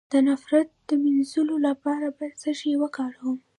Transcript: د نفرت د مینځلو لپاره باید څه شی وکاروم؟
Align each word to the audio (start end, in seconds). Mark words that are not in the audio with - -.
د 0.11 0.13
نفرت 0.27 0.69
د 0.87 0.89
مینځلو 1.03 1.55
لپاره 1.67 2.07
باید 2.17 2.35
څه 2.43 2.51
شی 2.59 2.71
وکاروم؟ 2.81 3.37